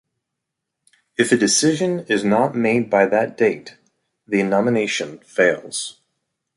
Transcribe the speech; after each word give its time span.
If 1.15 1.31
a 1.31 1.37
decision 1.37 2.05
is 2.09 2.23
not 2.23 2.55
made 2.55 2.89
by 2.89 3.05
that 3.05 3.37
date, 3.37 3.77
the 4.25 4.41
nomination 4.41 5.19
fails. 5.19 5.99